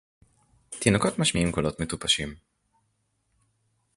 [0.69, 2.35] תינוקות משמיעים קולות מטופשים